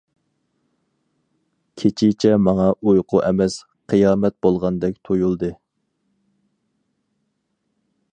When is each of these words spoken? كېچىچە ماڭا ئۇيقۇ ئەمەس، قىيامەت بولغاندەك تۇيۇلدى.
كېچىچە 1.81 2.31
ماڭا 2.45 2.65
ئۇيقۇ 2.91 3.21
ئەمەس، 3.27 3.59
قىيامەت 3.93 4.37
بولغاندەك 4.47 4.97
تۇيۇلدى. 5.09 5.53